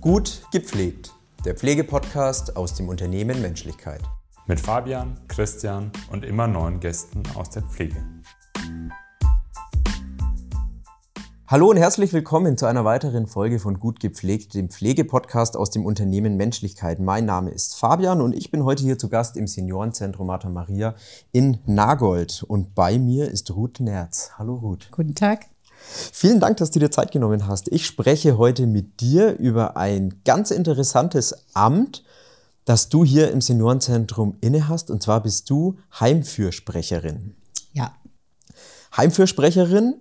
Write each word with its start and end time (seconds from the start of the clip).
Gut 0.00 0.40
gepflegt, 0.50 1.12
der 1.44 1.54
Pflegepodcast 1.54 2.56
aus 2.56 2.72
dem 2.72 2.88
Unternehmen 2.88 3.42
Menschlichkeit. 3.42 4.00
Mit 4.46 4.58
Fabian, 4.58 5.18
Christian 5.28 5.92
und 6.10 6.24
immer 6.24 6.46
neuen 6.46 6.80
Gästen 6.80 7.22
aus 7.34 7.50
der 7.50 7.60
Pflege. 7.64 8.02
Hallo 11.46 11.68
und 11.68 11.76
herzlich 11.76 12.14
willkommen 12.14 12.56
zu 12.56 12.64
einer 12.64 12.86
weiteren 12.86 13.26
Folge 13.26 13.58
von 13.58 13.78
Gut 13.78 14.00
gepflegt, 14.00 14.54
dem 14.54 14.70
Pflegepodcast 14.70 15.54
aus 15.54 15.68
dem 15.68 15.84
Unternehmen 15.84 16.38
Menschlichkeit. 16.38 16.98
Mein 16.98 17.26
Name 17.26 17.50
ist 17.50 17.76
Fabian 17.76 18.22
und 18.22 18.34
ich 18.34 18.50
bin 18.50 18.64
heute 18.64 18.82
hier 18.82 18.98
zu 18.98 19.10
Gast 19.10 19.36
im 19.36 19.46
Seniorenzentrum 19.46 20.28
Martha 20.28 20.48
Maria 20.48 20.94
in 21.30 21.58
Nagold. 21.66 22.42
Und 22.48 22.74
bei 22.74 22.98
mir 22.98 23.30
ist 23.30 23.50
Ruth 23.50 23.80
Nerz. 23.80 24.30
Hallo 24.38 24.54
Ruth. 24.54 24.88
Guten 24.92 25.14
Tag. 25.14 25.48
Vielen 26.12 26.40
Dank, 26.40 26.58
dass 26.58 26.70
du 26.70 26.78
dir 26.78 26.90
Zeit 26.90 27.12
genommen 27.12 27.46
hast. 27.46 27.68
Ich 27.72 27.86
spreche 27.86 28.38
heute 28.38 28.66
mit 28.66 29.00
dir 29.00 29.38
über 29.38 29.76
ein 29.76 30.20
ganz 30.24 30.50
interessantes 30.50 31.34
Amt, 31.54 32.04
das 32.64 32.88
du 32.88 33.04
hier 33.04 33.30
im 33.30 33.40
Seniorenzentrum 33.40 34.36
innehast. 34.40 34.90
Und 34.90 35.02
zwar 35.02 35.22
bist 35.22 35.50
du 35.50 35.78
Heimfürsprecherin. 35.98 37.34
Ja. 37.72 37.94
Heimfürsprecherin 38.96 39.94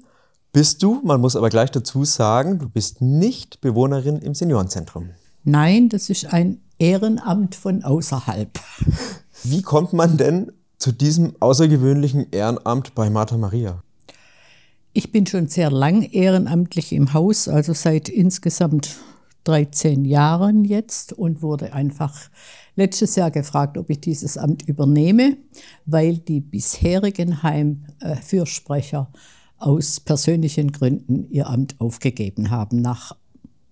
bist 0.51 0.81
du, 0.83 1.01
man 1.03 1.21
muss 1.21 1.35
aber 1.35 1.49
gleich 1.49 1.71
dazu 1.71 2.05
sagen, 2.05 2.59
du 2.59 2.69
bist 2.69 3.01
nicht 3.01 3.61
Bewohnerin 3.61 4.19
im 4.19 4.33
Seniorenzentrum. 4.33 5.11
Nein, 5.43 5.89
das 5.89 6.09
ist 6.09 6.33
ein 6.33 6.61
Ehrenamt 6.79 7.55
von 7.55 7.83
außerhalb. 7.83 8.59
Wie 9.43 9.61
kommt 9.61 9.93
man 9.93 10.17
denn 10.17 10.51
zu 10.77 10.91
diesem 10.91 11.33
außergewöhnlichen 11.39 12.31
Ehrenamt 12.31 12.95
bei 12.95 13.09
Martha 13.09 13.37
Maria? 13.37 13.83
Ich 14.91 15.11
bin 15.11 15.27
schon 15.27 15.47
sehr 15.47 15.69
lang 15.69 16.01
ehrenamtlich 16.01 16.93
im 16.93 17.13
Haus, 17.13 17.47
also 17.47 17.73
seit 17.73 18.09
insgesamt 18.09 18.97
13 19.43 20.03
Jahren 20.03 20.65
jetzt 20.65 21.13
und 21.13 21.41
wurde 21.41 21.73
einfach 21.73 22.29
letztes 22.75 23.15
Jahr 23.15 23.29
gefragt, 23.29 23.77
ob 23.77 23.89
ich 23.89 24.01
dieses 24.01 24.37
Amt 24.37 24.67
übernehme, 24.67 25.37
weil 25.85 26.17
die 26.17 26.41
bisherigen 26.41 27.43
Heimfürsprecher 27.43 29.11
aus 29.57 29.99
persönlichen 29.99 30.71
Gründen 30.71 31.29
ihr 31.29 31.47
Amt 31.47 31.75
aufgegeben 31.79 32.49
haben 32.49 32.81
nach 32.81 33.15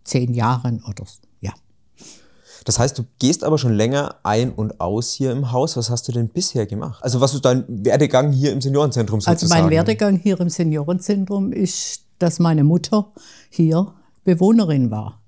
zehn 0.03 0.33
Jahren 0.33 0.83
oder 0.83 1.05
so. 1.05 1.26
Das 2.67 2.79
heißt, 2.79 2.99
du 2.99 3.05
gehst 3.17 3.45
aber 3.45 3.57
schon 3.57 3.73
länger 3.73 4.17
ein 4.23 4.51
und 4.51 4.81
aus 4.81 5.13
hier 5.13 5.31
im 5.31 5.53
Haus. 5.53 5.77
Was 5.77 5.89
hast 5.89 6.05
du 6.09 6.11
denn 6.11 6.27
bisher 6.27 6.65
gemacht? 6.65 7.01
Also 7.01 7.21
was 7.21 7.33
ist 7.33 7.45
dein 7.45 7.63
Werdegang 7.69 8.33
hier 8.33 8.51
im 8.51 8.59
Seniorenzentrum 8.59 9.21
sozusagen? 9.21 9.53
Also 9.53 9.63
mein 9.63 9.71
Werdegang 9.71 10.17
hier 10.17 10.37
im 10.41 10.49
Seniorenzentrum 10.49 11.53
ist, 11.53 12.01
dass 12.19 12.39
meine 12.39 12.65
Mutter 12.65 13.13
hier 13.49 13.93
Bewohnerin 14.25 14.91
war. 14.91 15.21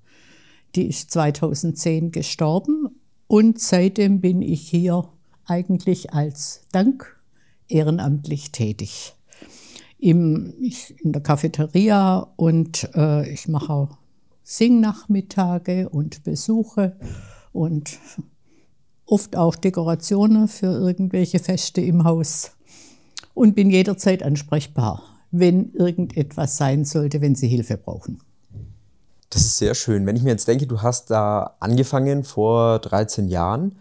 Die 0.76 0.90
ist 0.90 1.12
2010 1.12 2.12
gestorben 2.12 2.90
und 3.28 3.58
seitdem 3.58 4.20
bin 4.20 4.42
ich 4.42 4.68
hier 4.68 5.08
eigentlich 5.46 6.14
als 6.14 6.64
Dank 6.74 7.22
ehrenamtlich 7.70 8.52
tätig. 8.52 9.16
Im, 9.98 10.56
in 11.02 11.14
der 11.14 11.22
Cafeteria 11.22 12.28
und 12.36 12.90
äh, 12.96 13.32
ich 13.32 13.48
mache 13.48 13.72
auch 13.72 13.99
Singnachmittage 14.50 15.90
und 15.90 16.24
Besuche 16.24 16.96
und 17.54 18.00
oft 19.06 19.36
auch 19.36 19.56
Dekorationen 19.56 20.48
für 20.48 20.66
irgendwelche 20.66 21.38
Feste 21.38 21.82
im 21.82 22.04
Haus 22.04 22.54
und 23.36 23.54
bin 23.54 23.70
jederzeit 23.70 24.24
ansprechbar, 24.24 25.04
wenn 25.30 25.72
irgendetwas 25.74 26.58
sein 26.58 26.84
sollte, 26.84 27.22
wenn 27.22 27.36
Sie 27.36 27.48
Hilfe 27.48 27.78
brauchen. 27.78 28.24
Das 29.30 29.44
ist 29.44 29.58
sehr 29.60 29.76
schön. 29.76 30.08
Wenn 30.08 30.16
ich 30.16 30.24
mir 30.24 30.32
jetzt 30.32 30.48
denke, 30.48 30.66
du 30.66 30.82
hast 30.82 31.12
da 31.12 31.56
angefangen 31.60 32.24
vor 32.24 32.80
13 32.80 33.28
Jahren 33.28 33.76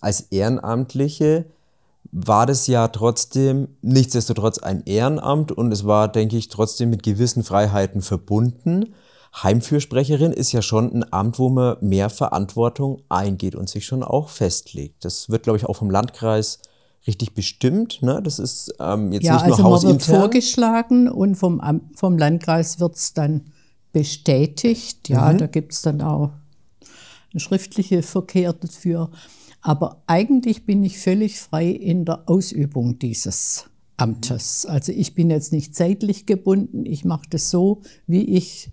als 0.00 0.22
Ehrenamtliche, 0.32 1.44
war 2.10 2.44
das 2.44 2.66
ja 2.66 2.88
trotzdem 2.88 3.68
nichtsdestotrotz 3.82 4.58
ein 4.58 4.82
Ehrenamt 4.84 5.52
und 5.52 5.70
es 5.70 5.86
war, 5.86 6.10
denke 6.10 6.36
ich, 6.36 6.48
trotzdem 6.48 6.90
mit 6.90 7.04
gewissen 7.04 7.44
Freiheiten 7.44 8.02
verbunden. 8.02 8.94
Heimfürsprecherin 9.34 10.32
ist 10.32 10.52
ja 10.52 10.62
schon 10.62 10.92
ein 10.92 11.12
Amt, 11.12 11.38
wo 11.38 11.48
man 11.48 11.76
mehr 11.80 12.10
Verantwortung 12.10 13.02
eingeht 13.08 13.54
und 13.54 13.68
sich 13.68 13.86
schon 13.86 14.02
auch 14.02 14.28
festlegt. 14.28 15.04
Das 15.04 15.28
wird, 15.30 15.44
glaube 15.44 15.58
ich, 15.58 15.66
auch 15.66 15.76
vom 15.76 15.90
Landkreis 15.90 16.60
richtig 17.06 17.34
bestimmt. 17.34 18.02
Ne? 18.02 18.20
Das 18.22 18.38
ist 18.38 18.74
ähm, 18.80 19.12
jetzt 19.12 19.24
ja, 19.24 19.34
nicht 19.34 19.46
nur 19.46 19.56
also 19.56 19.64
hausintern. 19.64 19.96
man 19.96 20.08
wird 20.08 20.20
vorgeschlagen 20.20 21.08
und 21.08 21.36
vom, 21.36 21.60
vom 21.94 22.18
Landkreis 22.18 22.80
wird 22.80 22.96
es 22.96 23.12
dann 23.12 23.52
bestätigt. 23.92 25.08
Ja, 25.08 25.32
mhm. 25.32 25.38
da 25.38 25.46
gibt 25.46 25.72
es 25.72 25.82
dann 25.82 26.00
auch 26.02 26.30
eine 27.32 27.40
schriftliche 27.40 28.02
Verkehr 28.02 28.52
dafür. 28.52 29.10
Aber 29.60 30.02
eigentlich 30.06 30.66
bin 30.66 30.82
ich 30.84 30.98
völlig 30.98 31.40
frei 31.40 31.68
in 31.68 32.04
der 32.04 32.28
Ausübung 32.28 32.98
dieses 32.98 33.66
Amtes. 33.96 34.66
Also 34.66 34.92
ich 34.92 35.14
bin 35.14 35.30
jetzt 35.30 35.52
nicht 35.52 35.74
zeitlich 35.74 36.26
gebunden. 36.26 36.86
Ich 36.86 37.04
mache 37.04 37.26
das 37.30 37.50
so, 37.50 37.82
wie 38.06 38.24
ich 38.24 38.70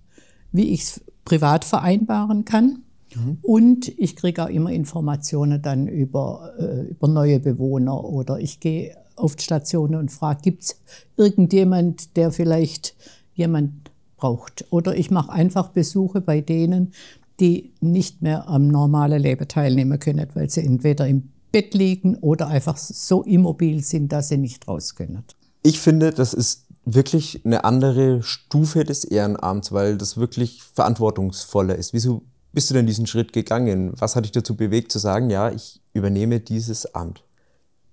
wie 0.56 0.74
ich 0.74 0.82
es 0.82 1.02
privat 1.24 1.66
vereinbaren 1.66 2.46
kann. 2.46 2.84
Mhm. 3.16 3.38
Und 3.42 4.00
ich 4.00 4.16
kriege 4.16 4.44
auch 4.44 4.50
immer 4.50 4.72
Informationen 4.72 5.62
dann 5.62 5.88
über, 5.88 6.54
äh, 6.60 6.92
über 6.92 7.08
neue 7.08 7.40
Bewohner 7.40 8.04
oder 8.04 8.40
ich 8.40 8.60
gehe 8.60 8.96
auf 9.16 9.36
die 9.36 9.44
Stationen 9.44 9.96
und 9.96 10.12
frage, 10.12 10.42
gibt 10.42 10.64
es 10.64 10.82
irgendjemand, 11.18 12.18
der 12.18 12.32
vielleicht 12.32 12.96
jemand 13.34 13.92
braucht? 14.18 14.66
Oder 14.70 14.96
ich 14.96 15.12
mache 15.12 15.32
einfach 15.32 15.70
Besuche 15.70 16.22
bei 16.22 16.42
denen, 16.42 16.94
die 17.40 17.74
nicht 17.82 18.22
mehr 18.22 18.48
am 18.48 18.68
normalen 18.68 19.22
Leben 19.22 19.48
teilnehmen 19.48 20.00
können, 20.00 20.28
weil 20.34 20.50
sie 20.50 20.62
entweder 20.62 21.08
im 21.08 21.30
Bett 21.52 21.74
liegen 21.74 22.16
oder 22.18 22.48
einfach 22.48 22.78
so 22.78 23.24
immobil 23.24 23.84
sind, 23.84 24.12
dass 24.12 24.30
sie 24.30 24.38
nicht 24.38 24.68
raus 24.68 24.96
können. 24.96 25.24
Ich 25.64 25.80
finde, 25.80 26.12
das 26.12 26.34
ist 26.34 26.65
wirklich 26.86 27.44
eine 27.46 27.64
andere 27.64 28.22
Stufe 28.24 28.84
des 28.84 29.04
Ehrenamts, 29.04 29.72
weil 29.72 29.98
das 29.98 30.18
wirklich 30.18 30.62
verantwortungsvoller 30.62 31.76
ist. 31.76 31.94
Wieso 31.94 32.22
bist 32.54 32.70
du 32.70 32.76
denn 32.76 32.86
diesen 32.86 33.08
Schritt 33.08 33.34
gegangen? 33.34 33.92
Was 33.98 34.16
hat 34.16 34.24
dich 34.24 34.32
dazu 34.32 34.56
bewegt 34.56 34.92
zu 34.92 35.00
sagen, 35.00 35.30
ja, 35.30 35.52
ich 35.52 35.82
übernehme 35.94 36.40
dieses 36.40 36.94
Amt? 36.94 37.24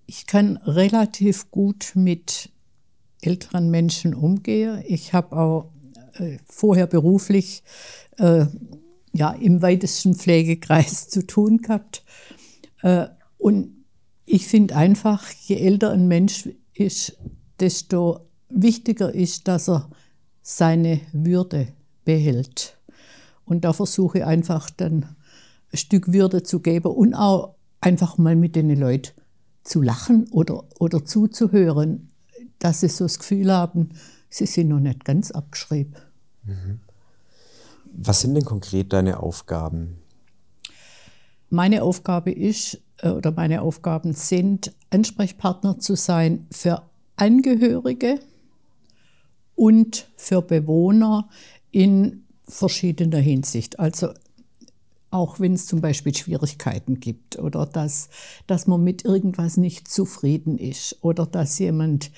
Ich 0.06 0.26
kann 0.26 0.58
relativ 0.58 1.50
gut 1.50 1.92
mit 1.94 2.50
älteren 3.22 3.70
Menschen 3.70 4.14
umgehen. 4.14 4.82
Ich 4.86 5.14
habe 5.14 5.36
auch 5.36 5.72
äh, 6.14 6.38
vorher 6.44 6.86
beruflich 6.86 7.62
äh, 8.18 8.46
ja, 9.12 9.30
im 9.32 9.62
weitesten 9.62 10.14
Pflegekreis 10.14 11.08
zu 11.08 11.26
tun 11.26 11.58
gehabt. 11.58 12.04
Äh, 12.82 13.06
und 13.38 13.84
ich 14.26 14.46
finde 14.46 14.76
einfach, 14.76 15.28
je 15.46 15.56
älter 15.56 15.90
ein 15.90 16.08
Mensch 16.08 16.48
ist, 16.74 17.18
desto 17.58 18.28
wichtiger 18.54 19.14
ist, 19.14 19.48
dass 19.48 19.68
er 19.68 19.88
seine 20.42 21.00
Würde 21.12 21.68
behält. 22.04 22.78
Und 23.44 23.64
da 23.64 23.72
versuche 23.72 24.18
ich 24.18 24.24
einfach 24.24 24.70
dann 24.70 25.16
ein 25.72 25.76
Stück 25.76 26.12
Würde 26.12 26.42
zu 26.42 26.60
geben 26.60 26.92
und 26.92 27.14
auch 27.14 27.54
einfach 27.80 28.18
mal 28.18 28.36
mit 28.36 28.56
den 28.56 28.70
Leuten 28.78 29.12
zu 29.64 29.82
lachen 29.82 30.28
oder, 30.30 30.64
oder 30.78 31.04
zuzuhören, 31.04 32.08
dass 32.58 32.80
sie 32.80 32.88
so 32.88 33.04
das 33.04 33.18
Gefühl 33.18 33.52
haben, 33.52 33.90
sie 34.28 34.46
sind 34.46 34.68
noch 34.68 34.80
nicht 34.80 35.04
ganz 35.04 35.30
abgeschrieben. 35.30 35.94
Mhm. 36.44 36.80
Was 37.92 38.20
sind 38.20 38.34
denn 38.34 38.44
konkret 38.44 38.92
deine 38.92 39.20
Aufgaben? 39.20 39.98
Meine 41.50 41.82
Aufgabe 41.82 42.32
ist, 42.32 42.80
äh, 42.98 43.10
oder 43.10 43.32
meine 43.32 43.62
Aufgaben 43.62 44.14
sind, 44.14 44.72
Ansprechpartner 44.90 45.78
zu 45.78 45.96
sein 45.96 46.46
für 46.50 46.82
Angehörige, 47.16 48.20
und 49.62 50.08
für 50.16 50.42
Bewohner 50.42 51.28
in 51.70 52.24
verschiedener 52.48 53.20
Hinsicht. 53.20 53.78
Also 53.78 54.08
auch 55.12 55.38
wenn 55.38 55.52
es 55.52 55.66
zum 55.66 55.80
Beispiel 55.80 56.12
Schwierigkeiten 56.12 56.98
gibt 56.98 57.38
oder 57.38 57.64
dass, 57.64 58.08
dass 58.48 58.66
man 58.66 58.82
mit 58.82 59.04
irgendwas 59.04 59.56
nicht 59.58 59.86
zufrieden 59.86 60.58
ist 60.58 60.96
oder 61.00 61.26
dass 61.26 61.60
jemand, 61.60 62.10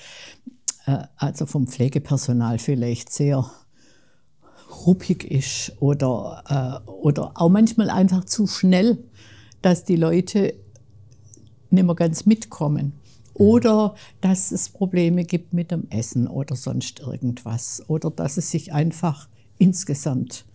äh, 0.87 1.03
also 1.17 1.45
vom 1.45 1.67
Pflegepersonal 1.67 2.57
vielleicht 2.57 3.13
sehr 3.13 3.47
ruppig 4.87 5.23
ist 5.23 5.73
oder, 5.79 6.81
äh, 6.87 6.89
oder 6.89 7.33
auch 7.35 7.49
manchmal 7.49 7.91
einfach 7.91 8.25
zu 8.25 8.47
schnell, 8.47 9.03
dass 9.61 9.83
die 9.83 9.97
Leute 9.97 10.55
nicht 11.69 11.85
mehr 11.85 11.93
ganz 11.93 12.25
mitkommen. 12.25 12.93
Oder 13.35 13.95
dass 14.21 14.51
es 14.51 14.69
Probleme 14.69 15.23
gibt 15.23 15.53
mit 15.53 15.69
dem 15.69 15.87
Essen 15.89 16.27
oder 16.27 16.55
sonst 16.55 16.99
irgendwas. 17.01 17.83
Oder 17.87 18.09
dass 18.09 18.35
sie 18.35 18.41
sich 18.41 18.73
einfach 18.73 19.29
insgesamt 19.59 20.45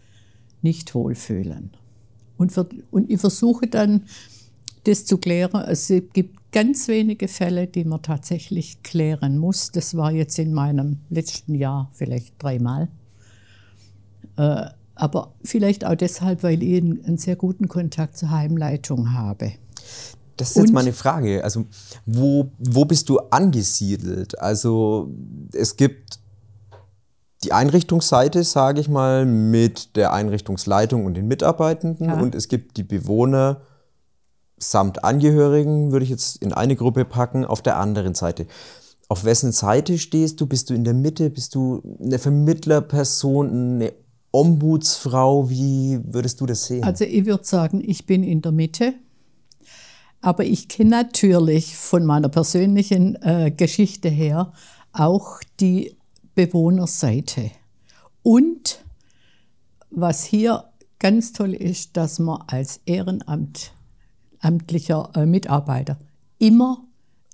nicht 0.63 0.95
wohlfühlen. 0.95 1.71
Und, 2.37 2.53
für, 2.53 2.69
und 2.91 3.11
ich 3.11 3.21
versuche 3.21 3.67
dann, 3.67 4.07
das 4.85 5.05
zu 5.05 5.19
klären. 5.19 5.63
Es 5.69 5.93
gibt 6.13 6.53
ganz 6.53 6.89
wenige 6.89 7.29
Fälle, 7.29 7.67
die 7.67 7.85
man 7.85 8.03
tatsächlich 8.03 8.83
klären 8.83 9.37
muss. 9.37 9.71
Das 9.71 9.95
war 9.95 10.11
jetzt 10.11 10.39
in 10.39 10.55
meinem 10.55 11.01
letzten 11.11 11.55
Jahr 11.55 11.91
vielleicht 11.93 12.43
dreimal. 12.43 12.89
Äh, 14.37 14.67
Aber 14.95 15.35
vielleicht 15.45 15.85
auch 15.85 15.95
deshalb, 15.95 16.43
weil 16.43 16.63
ich 16.63 16.83
einen 16.83 17.19
sehr 17.19 17.37
guten 17.37 17.69
Kontakt 17.69 18.17
zur 18.17 18.31
Heimleitung 18.31 19.13
habe. 19.13 19.53
Das 20.41 20.51
ist 20.51 20.57
jetzt 20.57 20.67
Und- 20.69 20.75
meine 20.75 20.93
Frage. 20.93 21.45
Also, 21.45 21.67
wo, 22.07 22.51
wo 22.59 22.85
bist 22.85 23.09
du 23.09 23.19
angesiedelt? 23.31 24.39
Also, 24.39 25.11
es 25.53 25.77
gibt 25.77 26.19
die 27.45 27.53
Einrichtungsseite, 27.53 28.45
sage 28.45 28.81
ich 28.81 28.89
mal, 28.89 29.25
mit 29.25 29.97
der 29.97 30.13
Einrichtungsleitung 30.13 31.07
und 31.07 31.15
den 31.15 31.27
Mitarbeitenden 31.29 32.07
Ja. 32.09 32.21
und 32.21 32.35
es 32.35 32.49
gibt 32.49 32.77
die 32.77 32.83
Bewohner 32.83 33.61
samt 34.59 35.05
Angehörigen, 35.05 35.91
würde 35.91 36.05
ich 36.05 36.11
jetzt 36.11 36.37
in 36.43 36.53
eine 36.53 36.77
Gruppe 36.77 37.07
packen, 37.07 37.47
auf 37.47 37.63
der 37.63 37.79
anderen 37.79 38.15
Seite. 38.15 38.47
Auf 39.09 39.25
wessen 39.25 39.53
Seite 39.53 39.97
stehst 39.99 40.39
du? 40.41 40.47
Bist 40.47 40.69
du 40.69 40.75
in 40.75 40.85
der 40.85 40.93
Mitte? 40.93 41.31
Bist 41.31 41.55
du 41.55 41.81
eine 41.99 42.19
Vermittlerperson, 42.19 43.49
eine 43.77 43.93
Ombudsfrau? 44.33 45.49
Wie 45.49 45.99
würdest 46.05 46.41
du 46.43 46.47
das 46.47 46.67
sehen? 46.67 46.85
Also 46.85 47.05
ich 47.05 47.25
würde 47.25 47.45
sagen, 47.45 47.83
ich 47.85 48.05
bin 48.07 48.23
in 48.23 48.43
der 48.43 48.53
Mitte. 48.53 48.93
Aber 50.21 50.45
ich 50.45 50.69
kenne 50.69 50.91
natürlich 50.91 51.77
von 51.77 52.05
meiner 52.05 52.29
persönlichen 52.29 53.17
äh, 53.23 53.51
Geschichte 53.51 54.09
her 54.09 54.53
auch 54.93 55.41
die 55.61 55.97
Bewohnerseite. 56.35 57.51
Und 58.23 58.85
was 59.91 60.25
hier 60.25 60.65
ganz 60.99 61.33
toll 61.33 61.55
ist, 61.55 61.97
dass 61.97 62.19
man 62.19 62.43
als 62.47 62.81
ehrenamtlicher 62.85 65.11
äh, 65.15 65.27
Mitarbeiter 65.27 65.99
immer 66.39 66.85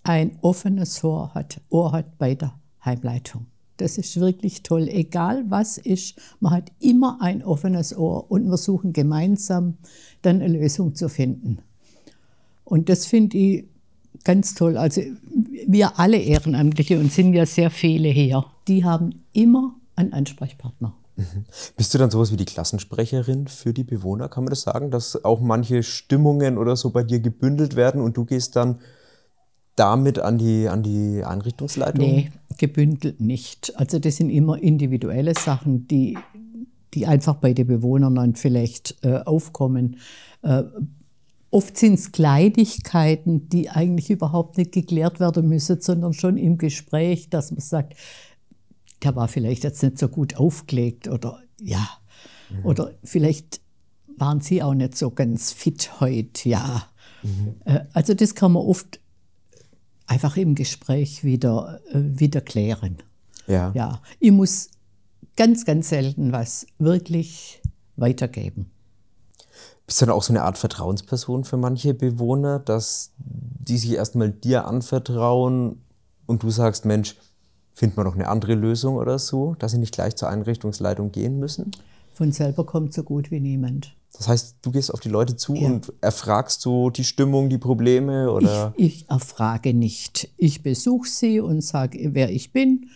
ein 0.05 0.39
offenes 0.41 1.03
Ohr 1.03 1.35
hat, 1.35 1.61
Ohr 1.69 1.93
hat 1.93 2.19
bei 2.19 2.35
der 2.35 2.55
Heimleitung. 2.85 3.47
Das 3.79 3.99
ist 3.99 4.19
wirklich 4.19 4.63
toll. 4.63 4.89
Egal 4.89 5.45
was 5.49 5.77
ist, 5.77 6.19
man 6.41 6.53
hat 6.53 6.73
immer 6.79 7.21
ein 7.21 7.43
offenes 7.43 7.97
Ohr 7.97 8.31
und 8.31 8.49
wir 8.49 8.57
suchen 8.57 8.93
gemeinsam 8.93 9.77
dann 10.23 10.41
eine 10.41 10.59
Lösung 10.59 10.95
zu 10.95 11.09
finden. 11.09 11.59
Und 12.67 12.89
das 12.89 13.07
finde 13.07 13.39
ich 13.39 13.65
ganz 14.25 14.55
toll. 14.55 14.77
Also 14.77 15.01
wir 15.67 15.99
alle 15.99 16.19
Ehrenamtliche 16.19 16.99
und 16.99 17.13
sind 17.13 17.33
ja 17.33 17.47
sehr 17.47 17.71
viele 17.71 18.09
hier, 18.09 18.45
die 18.69 18.85
haben 18.85 19.23
immer 19.33 19.77
einen 19.95 20.13
Ansprechpartner. 20.13 20.95
Bist 21.77 21.95
du 21.95 21.99
dann 21.99 22.11
sowas 22.11 22.33
wie 22.33 22.37
die 22.37 22.45
Klassensprecherin 22.45 23.47
für 23.47 23.73
die 23.73 23.85
Bewohner? 23.85 24.29
Kann 24.29 24.45
man 24.45 24.51
das 24.51 24.63
sagen, 24.63 24.91
dass 24.91 25.25
auch 25.25 25.41
manche 25.41 25.83
Stimmungen 25.83 26.59
oder 26.59 26.77
so 26.77 26.91
bei 26.91 27.05
dir 27.05 27.21
gebündelt 27.21 27.77
werden 27.77 28.03
und 28.03 28.17
du 28.17 28.25
gehst 28.25 28.57
dann 28.57 28.81
damit 29.77 30.19
an 30.19 30.37
die, 30.37 30.69
an 30.69 30.83
die 30.83 31.23
Einrichtungsleitung? 31.25 32.05
Nee, 32.05 32.33
gebündelt 32.59 33.21
nicht. 33.21 33.73
Also 33.77 33.99
das 33.99 34.17
sind 34.17 34.31
immer 34.31 34.61
individuelle 34.61 35.35
Sachen, 35.35 35.87
die, 35.87 36.19
die 36.95 37.07
einfach 37.07 37.37
bei 37.37 37.55
den 37.55 37.69
Bewohnern 37.69 38.17
dann 38.17 38.35
vielleicht 38.35 38.97
äh, 39.03 39.21
aufkommen. 39.25 39.99
Äh, 40.43 40.65
oft 41.57 41.79
sind 41.79 41.95
es 41.95 42.13
Kleinigkeiten, 42.13 43.49
die 43.49 43.71
eigentlich 43.71 44.11
überhaupt 44.11 44.59
nicht 44.59 44.73
geklärt 44.73 45.21
werden 45.21 45.49
müssen, 45.49 45.81
sondern 45.81 46.13
schon 46.13 46.37
im 46.37 46.59
Gespräch, 46.59 47.31
dass 47.31 47.51
man 47.51 47.61
sagt, 47.61 47.95
der 49.03 49.17
war 49.17 49.27
vielleicht 49.27 49.65
jetzt 49.65 49.83
nicht 49.83 49.97
so 49.97 50.09
gut 50.09 50.37
aufgelegt 50.37 51.09
oder 51.09 51.41
ja, 51.59 51.89
oder 52.63 52.93
vielleicht 53.03 53.63
waren 54.19 54.41
sie 54.41 54.63
auch 54.63 54.75
nicht 54.75 54.99
so 54.99 55.11
ganz 55.11 55.53
fit 55.53 55.99
heute, 56.01 56.47
ja. 56.49 56.89
Äh, 57.65 57.81
Also 57.95 58.13
das 58.13 58.35
kann 58.35 58.53
man 58.53 58.63
oft 58.63 59.01
einfach 60.07 60.37
im 60.37 60.55
Gespräch 60.55 61.25
wieder, 61.25 61.81
äh, 61.91 62.01
wieder 62.03 62.43
klären. 62.43 62.99
Ja. 63.47 63.73
Ja, 63.75 64.03
ich 64.21 64.31
muss 64.31 64.69
ganz, 65.37 65.65
ganz 65.65 65.89
selten 65.89 66.33
was 66.33 66.67
wirklich 66.79 67.63
weitergeben. 67.97 68.71
Bist 69.87 70.01
du 70.01 70.07
dann 70.07 70.15
auch 70.15 70.23
so 70.23 70.33
eine 70.33 70.43
Art 70.43 70.59
Vertrauensperson 70.59 71.45
für 71.45 71.57
manche 71.57 71.95
Bewohner, 71.95 72.59
dass 72.59 73.13
die 73.19 73.79
sich 73.79 73.93
erstmal 73.93 74.31
dir 74.31 74.67
anvertrauen 74.67 75.81
und 76.27 76.43
du 76.43 76.51
sagst, 76.51 76.85
Mensch, 76.85 77.17
finden 77.75 77.97
wir 77.97 78.05
noch 78.05 78.15
eine 78.15 78.29
andere 78.29 78.55
Lösung 78.55 78.97
oder 78.97 79.19
so, 79.19 79.55
dass 79.59 79.73
sie 79.73 79.79
nicht 79.79 79.95
gleich 79.95 80.17
zur 80.17 80.29
Einrichtungsleitung 80.29 81.13
gehen 81.13 81.39
müssen? 81.39 81.71
Von 82.13 82.33
selber 82.33 82.65
kommt 82.65 82.95
so 82.95 83.03
gut 83.03 83.31
wie 83.31 83.41
niemand. 83.41 83.95
Das 84.17 84.29
heißt, 84.29 84.57
du 84.63 84.71
gehst 84.71 84.93
auf 84.93 85.01
die 85.01 85.11
Leute 85.11 85.37
zu 85.37 85.55
Ja. 85.55 85.67
und 85.67 85.93
erfragst 86.01 86.63
so 86.63 86.89
die 86.91 87.05
Stimmung, 87.05 87.51
die 87.51 87.59
Probleme 87.59 88.31
oder? 88.33 88.73
Ich, 88.77 89.03
ich 89.03 89.11
erfrage 89.11 89.75
nicht. 89.75 90.31
Ich 90.39 90.63
besuche 90.63 91.07
sie 91.09 91.39
und 91.41 91.61
sage, 91.61 92.15
wer 92.15 92.31
ich 92.31 92.53
bin 92.53 92.89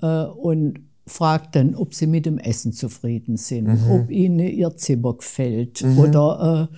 äh, 0.00 0.24
und 0.24 0.80
frage 1.06 1.48
dann, 1.52 1.74
ob 1.74 1.94
sie 1.94 2.06
mit 2.06 2.26
dem 2.26 2.38
Essen 2.38 2.72
zufrieden 2.72 3.36
sind, 3.36 3.68
ob 3.90 4.10
ihnen 4.10 4.38
ihr 4.40 4.76
Zimmer 4.76 5.14
gefällt 5.14 5.84
oder 5.96 6.68
äh, 6.72 6.76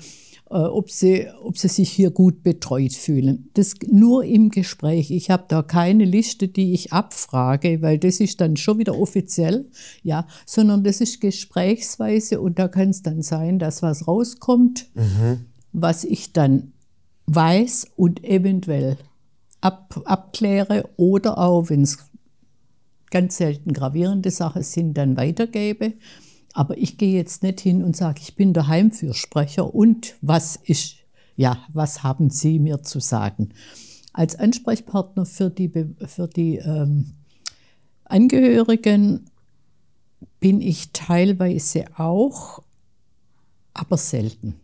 äh, 0.50 0.58
ob, 0.58 0.90
sie, 0.90 1.26
ob 1.42 1.58
sie 1.58 1.68
sich 1.68 1.90
hier 1.90 2.10
gut 2.10 2.42
betreut 2.42 2.92
fühlen. 2.92 3.50
Das 3.54 3.74
nur 3.90 4.24
im 4.24 4.50
Gespräch. 4.50 5.10
Ich 5.10 5.30
habe 5.30 5.44
da 5.48 5.62
keine 5.62 6.04
Liste, 6.04 6.48
die 6.48 6.72
ich 6.72 6.92
abfrage, 6.92 7.82
weil 7.82 7.98
das 7.98 8.20
ist 8.20 8.40
dann 8.40 8.56
schon 8.56 8.78
wieder 8.78 8.98
offiziell, 8.98 9.68
ja, 10.02 10.26
sondern 10.44 10.84
das 10.84 11.00
ist 11.00 11.20
gesprächsweise 11.20 12.40
und 12.40 12.58
da 12.58 12.68
kann 12.68 12.90
es 12.90 13.02
dann 13.02 13.22
sein, 13.22 13.58
dass 13.58 13.82
was 13.82 14.06
rauskommt, 14.06 14.88
was 15.72 16.04
ich 16.04 16.32
dann 16.32 16.72
weiß 17.26 17.88
und 17.96 18.22
eventuell 18.24 18.98
ab, 19.60 20.00
abkläre 20.04 20.88
oder 20.96 21.38
auch, 21.38 21.70
wenn 21.70 21.82
es 21.82 21.98
ganz 23.10 23.36
selten 23.36 23.72
gravierende 23.72 24.30
Sachen 24.30 24.62
sind, 24.62 24.94
dann 24.94 25.16
weitergebe. 25.16 25.94
Aber 26.52 26.76
ich 26.78 26.96
gehe 26.98 27.14
jetzt 27.14 27.42
nicht 27.42 27.60
hin 27.60 27.84
und 27.84 27.96
sage, 27.96 28.20
ich 28.22 28.34
bin 28.34 28.52
der 28.54 28.66
Heimfürsprecher 28.66 29.74
und 29.74 30.14
was 30.22 30.56
ist, 30.56 30.96
ja, 31.36 31.58
was 31.72 32.02
haben 32.02 32.30
Sie 32.30 32.58
mir 32.58 32.82
zu 32.82 32.98
sagen? 33.00 33.50
Als 34.12 34.36
Ansprechpartner 34.36 35.26
für 35.26 35.50
die, 35.50 35.70
für 36.06 36.26
die 36.28 36.56
ähm, 36.56 37.12
Angehörigen 38.04 39.26
bin 40.40 40.60
ich 40.62 40.92
teilweise 40.92 41.84
auch, 41.98 42.62
aber 43.74 43.98
selten. 43.98 44.54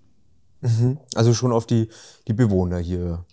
Also 1.15 1.35
schon 1.35 1.53
auf 1.53 1.67
die, 1.67 1.89
die 2.29 2.33
Bewohner 2.33 2.79
hier 2.79 3.27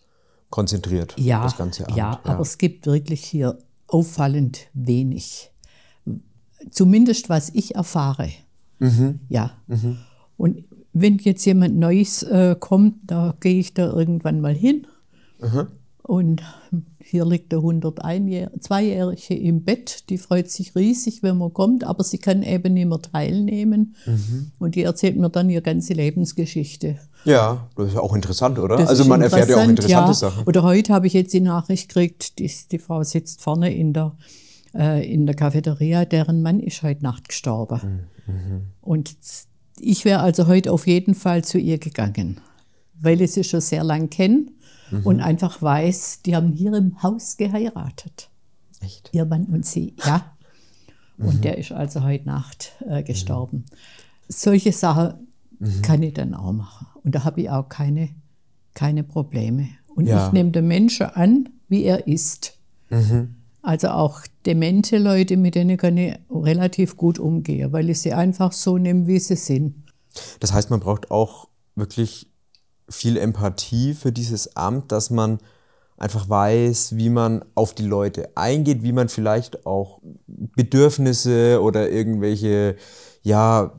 konzentriert, 0.49 1.15
Ja, 1.17 1.43
das 1.43 1.55
ganze 1.55 1.87
Amt. 1.87 1.95
ja, 1.95 2.19
aber 2.23 2.41
es 2.41 2.57
gibt 2.57 2.87
wirklich 2.87 3.23
hier 3.23 3.59
auffallend 3.89 4.67
wenig. 4.73 5.51
Zumindest 6.71 7.29
was 7.29 7.49
ich 7.49 7.75
erfahre. 7.75 8.29
Mhm. 8.79 9.19
Ja. 9.29 9.51
Und 10.37 10.63
wenn 10.93 11.17
jetzt 11.17 11.45
jemand 11.45 11.77
Neues 11.77 12.23
äh, 12.23 12.55
kommt, 12.59 12.95
da 13.05 13.35
gehe 13.39 13.59
ich 13.59 13.73
da 13.73 13.91
irgendwann 13.91 14.41
mal 14.41 14.55
hin. 14.55 14.87
Mhm. 15.41 15.67
Und 16.09 16.41
hier 16.97 17.23
liegt 17.23 17.51
der 17.51 17.59
102-Jährige 17.59 19.35
im 19.35 19.63
Bett. 19.63 20.09
Die 20.09 20.17
freut 20.17 20.49
sich 20.49 20.75
riesig, 20.75 21.21
wenn 21.21 21.37
man 21.37 21.53
kommt, 21.53 21.83
aber 21.83 22.03
sie 22.03 22.17
kann 22.17 22.41
eben 22.41 22.73
nicht 22.73 22.87
mehr 22.87 22.99
teilnehmen. 22.99 23.95
Mhm. 24.07 24.51
Und 24.57 24.73
die 24.73 24.81
erzählt 24.81 25.17
mir 25.17 25.29
dann 25.29 25.51
ihre 25.51 25.61
ganze 25.61 25.93
Lebensgeschichte. 25.93 26.97
Ja, 27.25 27.67
das 27.75 27.89
ist 27.89 27.93
ja 27.93 27.99
auch 27.99 28.15
interessant, 28.15 28.57
oder? 28.57 28.77
Das 28.77 28.89
also 28.89 29.05
man 29.05 29.21
erfährt 29.21 29.49
ja 29.49 29.57
auch 29.57 29.61
interessant, 29.61 29.69
interessante 29.69 30.09
ja. 30.09 30.13
Sachen. 30.15 30.47
Oder 30.47 30.63
heute 30.63 30.95
habe 30.95 31.05
ich 31.05 31.13
jetzt 31.13 31.31
die 31.31 31.41
Nachricht 31.41 31.89
gekriegt, 31.89 32.39
die, 32.39 32.51
die 32.71 32.79
Frau 32.79 33.03
sitzt 33.03 33.43
vorne 33.43 33.71
in 33.71 33.93
der, 33.93 34.15
äh, 34.73 35.07
in 35.07 35.27
der 35.27 35.35
Cafeteria, 35.35 36.05
deren 36.05 36.41
Mann 36.41 36.59
ist 36.59 36.81
heute 36.81 37.03
Nacht 37.03 37.29
gestorben. 37.29 38.07
Mhm, 38.25 38.61
Und 38.81 39.15
ich 39.79 40.05
wäre 40.05 40.21
also 40.21 40.47
heute 40.47 40.71
auf 40.71 40.87
jeden 40.87 41.13
Fall 41.13 41.43
zu 41.43 41.59
ihr 41.59 41.77
gegangen, 41.77 42.41
weil 42.99 43.21
ich 43.21 43.33
sie 43.33 43.43
schon 43.43 43.61
sehr 43.61 43.83
lang 43.83 44.09
kenne 44.09 44.47
Mhm. 44.91 45.01
und 45.05 45.19
einfach 45.21 45.61
weiß, 45.61 46.21
die 46.25 46.35
haben 46.35 46.51
hier 46.53 46.73
im 46.73 47.01
Haus 47.03 47.37
geheiratet. 47.37 48.29
Echt? 48.81 49.09
Ihr 49.13 49.25
Mann 49.25 49.45
und 49.45 49.65
sie, 49.65 49.95
ja. 50.05 50.25
Mhm. 51.17 51.25
Und 51.27 51.43
der 51.43 51.57
ist 51.57 51.71
also 51.71 52.03
heute 52.03 52.25
Nacht 52.25 52.73
äh, 52.87 53.03
gestorben. 53.03 53.65
Solche 54.27 54.71
Sachen 54.71 55.27
Mhm. 55.61 55.81
kann 55.81 56.01
ich 56.03 56.13
dann 56.13 56.33
auch 56.33 56.53
machen. 56.53 56.87
Und 57.03 57.13
da 57.15 57.25
habe 57.25 57.41
ich 57.41 57.49
auch 57.49 57.67
keine, 57.67 58.09
keine 58.73 59.03
Probleme. 59.03 59.67
Und 59.93 60.05
Ja. 60.07 60.27
ich 60.27 60.31
nehme 60.31 60.51
den 60.51 60.67
Menschen 60.69 61.07
an, 61.07 61.49
wie 61.67 61.83
er 61.83 62.07
ist. 62.07 62.57
Mhm. 62.89 63.35
Also 63.61 63.89
auch 63.89 64.21
demente 64.45 64.97
Leute, 64.99 65.35
mit 65.35 65.55
denen 65.55 65.75
kann 65.75 65.97
ich 65.97 66.15
relativ 66.31 66.95
gut 66.95 67.19
umgehen, 67.19 67.73
weil 67.73 67.89
ich 67.89 67.99
sie 67.99 68.13
einfach 68.13 68.53
so 68.53 68.77
nehme, 68.77 69.05
wie 69.07 69.19
sie 69.19 69.35
sind. 69.35 69.75
Das 70.39 70.53
heißt, 70.53 70.69
man 70.69 70.79
braucht 70.79 71.11
auch 71.11 71.49
wirklich 71.75 72.28
viel 72.89 73.17
Empathie 73.17 73.93
für 73.93 74.11
dieses 74.11 74.55
Amt, 74.55 74.91
dass 74.91 75.09
man 75.09 75.39
einfach 75.97 76.29
weiß, 76.29 76.95
wie 76.95 77.09
man 77.09 77.43
auf 77.55 77.73
die 77.73 77.85
Leute 77.85 78.35
eingeht, 78.35 78.83
wie 78.83 78.93
man 78.93 79.09
vielleicht 79.09 79.65
auch 79.65 80.01
Bedürfnisse 80.27 81.61
oder 81.61 81.89
irgendwelche, 81.89 82.77
ja, 83.21 83.73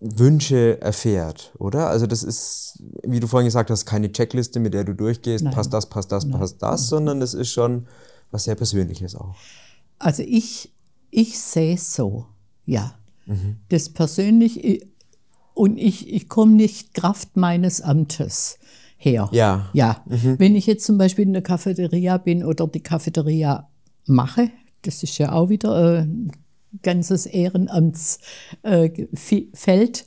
Wünsche 0.00 0.80
erfährt, 0.80 1.52
oder? 1.58 1.88
Also 1.88 2.06
das 2.06 2.22
ist, 2.22 2.80
wie 3.02 3.18
du 3.18 3.26
vorhin 3.26 3.46
gesagt 3.46 3.68
hast, 3.70 3.84
keine 3.84 4.12
Checkliste, 4.12 4.60
mit 4.60 4.72
der 4.72 4.84
du 4.84 4.94
durchgehst, 4.94 5.42
Nein. 5.42 5.54
passt 5.54 5.72
das, 5.72 5.88
passt 5.88 6.12
das, 6.12 6.30
passt 6.30 6.62
das, 6.62 6.88
sondern 6.88 7.18
das 7.18 7.34
ist 7.34 7.50
schon 7.50 7.88
was 8.30 8.44
sehr 8.44 8.54
Persönliches 8.54 9.16
auch. 9.16 9.34
Also 9.98 10.22
ich, 10.22 10.72
ich 11.10 11.38
sehe 11.40 11.74
es 11.74 11.94
so, 11.94 12.26
ja. 12.64 12.94
Das 13.68 13.90
persönlich, 13.90 14.86
und 15.58 15.76
ich, 15.76 16.08
ich 16.08 16.28
komme 16.28 16.52
nicht 16.52 16.94
Kraft 16.94 17.36
meines 17.36 17.80
Amtes 17.80 18.60
her. 18.96 19.28
Ja. 19.32 19.68
Ja. 19.72 20.04
Wenn 20.06 20.54
ich 20.54 20.66
jetzt 20.66 20.86
zum 20.86 20.98
Beispiel 20.98 21.24
in 21.24 21.32
der 21.32 21.42
Cafeteria 21.42 22.16
bin 22.16 22.44
oder 22.44 22.68
die 22.68 22.80
Cafeteria 22.80 23.68
mache, 24.06 24.52
das 24.82 25.02
ist 25.02 25.18
ja 25.18 25.32
auch 25.32 25.48
wieder 25.48 25.96
äh, 25.96 26.02
ein 26.02 26.30
ganzes 26.82 27.26
Ehrenamtsfeld, 27.26 30.06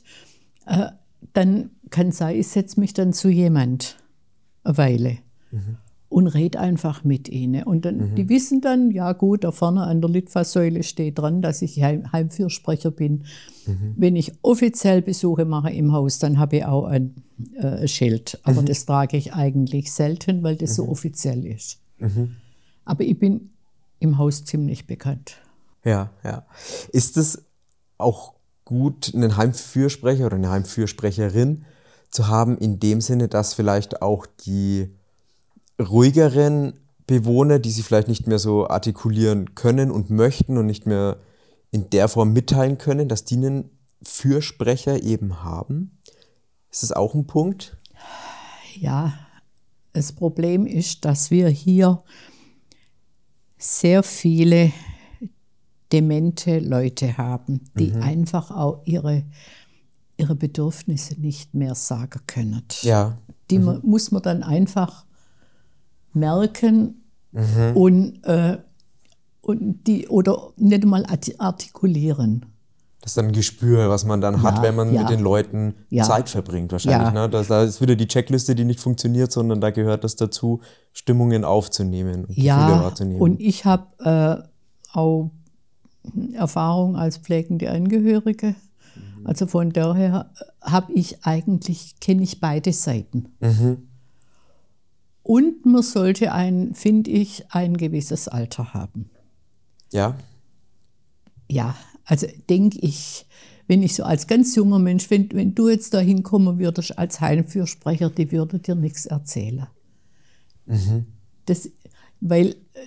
äh, 0.66 0.66
äh, 0.66 0.88
dann 1.34 1.70
kann 1.90 2.12
sein, 2.12 2.38
ich 2.38 2.48
setze 2.48 2.80
mich 2.80 2.94
dann 2.94 3.12
zu 3.12 3.28
jemand 3.28 3.98
eine 4.64 4.78
Weile 4.78 5.18
und 6.12 6.26
red 6.26 6.56
einfach 6.56 7.04
mit 7.04 7.28
ihnen. 7.28 7.64
Und 7.64 7.84
dann, 7.84 8.14
die 8.14 8.28
wissen 8.28 8.60
dann, 8.60 8.90
ja 8.90 9.12
gut, 9.12 9.44
da 9.44 9.50
vorne 9.50 9.84
an 9.84 10.00
der 10.00 10.10
Litfaßsäule 10.10 10.82
steht 10.82 11.18
dran, 11.18 11.42
dass 11.42 11.62
ich 11.62 11.82
Heim 11.82 12.12
Heimfürsprecher 12.12 12.90
bin. 12.90 13.24
Wenn 13.96 14.16
ich 14.16 14.32
offiziell 14.42 15.02
Besuche 15.02 15.44
mache 15.44 15.70
im 15.70 15.92
Haus, 15.92 16.18
dann 16.18 16.38
habe 16.38 16.58
ich 16.58 16.64
auch 16.64 16.84
ein 16.84 17.14
äh, 17.54 17.86
Schild. 17.88 18.38
Aber 18.42 18.62
das 18.62 18.84
trage 18.86 19.16
ich 19.16 19.32
eigentlich 19.32 19.92
selten, 19.92 20.42
weil 20.42 20.56
das 20.56 20.74
so 20.74 20.88
offiziell 20.88 21.46
ist. 21.46 21.80
Aber 22.84 23.04
ich 23.04 23.18
bin 23.18 23.50
im 24.00 24.18
Haus 24.18 24.44
ziemlich 24.44 24.86
bekannt. 24.86 25.36
Ja, 25.84 26.10
ja. 26.24 26.44
Ist 26.92 27.16
es 27.16 27.44
auch 27.98 28.34
gut, 28.64 29.12
einen 29.14 29.36
Heimfürsprecher 29.36 30.26
oder 30.26 30.36
eine 30.36 30.50
Heimfürsprecherin 30.50 31.64
zu 32.10 32.28
haben, 32.28 32.58
in 32.58 32.78
dem 32.80 33.00
Sinne, 33.00 33.28
dass 33.28 33.54
vielleicht 33.54 34.02
auch 34.02 34.26
die 34.26 34.94
ruhigeren 35.80 36.74
Bewohner, 37.06 37.58
die 37.58 37.70
sie 37.70 37.82
vielleicht 37.82 38.08
nicht 38.08 38.26
mehr 38.26 38.38
so 38.38 38.68
artikulieren 38.68 39.54
können 39.54 39.90
und 39.90 40.10
möchten 40.10 40.56
und 40.58 40.66
nicht 40.66 40.86
mehr 40.86 41.18
in 41.70 41.90
der 41.90 42.08
Form 42.08 42.32
mitteilen 42.32 42.78
können, 42.78 43.08
dass 43.08 43.24
die 43.24 43.36
einen 43.36 43.70
Fürsprecher 44.02 45.02
eben 45.02 45.42
haben? 45.42 45.98
Ist 46.70 46.82
das 46.82 46.92
auch 46.92 47.14
ein 47.14 47.26
Punkt? 47.26 47.76
Ja, 48.78 49.14
das 49.92 50.12
Problem 50.12 50.66
ist, 50.66 51.04
dass 51.04 51.30
wir 51.30 51.48
hier 51.48 52.02
sehr 53.58 54.02
viele 54.02 54.72
demente 55.92 56.58
Leute 56.58 57.18
haben, 57.18 57.60
die 57.78 57.92
einfach 57.92 58.50
auch 58.50 58.80
ihre, 58.86 59.24
ihre 60.16 60.34
Bedürfnisse 60.34 61.20
nicht 61.20 61.54
mehr 61.54 61.74
sagen 61.74 62.20
können. 62.26 62.64
Ja. 62.80 63.18
Die 63.50 63.58
mu- 63.58 63.80
muss 63.82 64.10
man 64.10 64.22
dann 64.22 64.42
einfach 64.42 65.04
merken 66.14 67.02
und, 67.74 68.22
äh, 68.24 68.58
und 69.40 69.86
die 69.86 70.08
oder 70.08 70.50
nicht 70.56 70.84
mal 70.84 71.04
arti- 71.06 71.34
artikulieren. 71.38 72.46
Das 73.00 73.12
ist 73.12 73.16
dann 73.16 73.26
ein 73.26 73.32
Gespür, 73.32 73.88
was 73.88 74.04
man 74.04 74.20
dann 74.20 74.42
hat, 74.44 74.58
Ja, 74.58 74.62
wenn 74.62 74.76
man 74.76 74.92
ja. 74.94 75.00
mit 75.00 75.10
den 75.10 75.20
Leuten 75.20 75.74
Ja. 75.90 76.04
Zeit 76.04 76.28
verbringt, 76.28 76.70
wahrscheinlich. 76.70 77.12
Ne? 77.12 77.28
Das, 77.28 77.48
da 77.48 77.64
ist 77.64 77.80
wieder 77.80 77.96
die 77.96 78.06
Checkliste, 78.06 78.54
die 78.54 78.64
nicht 78.64 78.78
funktioniert, 78.78 79.32
sondern 79.32 79.60
da 79.60 79.70
gehört 79.70 80.04
das 80.04 80.14
dazu, 80.14 80.60
Stimmungen 80.92 81.44
aufzunehmen 81.44 82.20
und 82.20 82.28
Gefühle 82.28 82.46
Ja, 82.46 82.82
wahrzunehmen. 82.82 83.20
und 83.20 83.40
ich 83.40 83.64
habe 83.64 83.86
äh, 84.94 84.96
auch 84.96 85.30
Erfahrung 86.34 86.96
als 86.96 87.18
pflegende 87.18 87.70
Angehörige. 87.70 88.54
Also 89.24 89.46
von 89.46 89.72
daher 89.72 90.30
habe 90.60 90.92
ich 90.92 91.24
eigentlich, 91.24 91.94
kenne 92.00 92.22
ich 92.22 92.40
beide 92.40 92.72
Seiten. 92.72 93.26
Und 95.22 95.64
man 95.64 95.82
sollte 95.82 96.32
ein, 96.32 96.74
finde 96.74 97.10
ich, 97.10 97.44
ein 97.50 97.76
gewisses 97.76 98.28
Alter 98.28 98.74
haben. 98.74 99.10
ja, 99.92 100.16
Ja, 101.48 101.76
also 102.04 102.26
denke 102.48 102.78
ich, 102.80 103.26
wenn 103.68 103.82
ich 103.82 103.94
so 103.94 104.04
als 104.04 104.26
ganz 104.26 104.56
junger 104.56 104.78
Mensch, 104.78 105.10
wenn, 105.10 105.30
wenn 105.32 105.54
du 105.54 105.68
jetzt 105.68 105.94
da 105.94 106.00
hinkommen 106.00 106.58
würdest 106.58 106.98
als 106.98 107.20
Heimfürsprecher, 107.20 108.10
die 108.10 108.32
würde 108.32 108.58
dir 108.58 108.74
nichts 108.74 109.06
erzählen. 109.06 109.66
Das, 111.46 111.68
weil 112.20 112.48
äh, 112.74 112.80